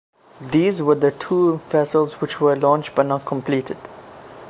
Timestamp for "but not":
2.95-3.23